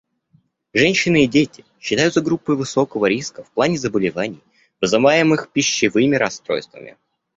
Женщины 0.73 1.25
и 1.25 1.27
дети 1.27 1.63
считаются 1.79 2.21
группой 2.23 2.55
высокого 2.55 3.05
риска 3.05 3.43
в 3.43 3.51
плане 3.51 3.77
заболеваний, 3.77 4.41
вызываемых 4.81 5.51
пищевыми 5.51 6.15
расстройствами. 6.15 6.97